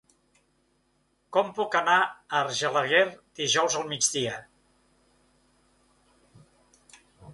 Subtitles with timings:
[1.37, 2.09] Com puc anar a
[2.45, 3.03] Argelaguer
[3.41, 4.35] dijous al migdia?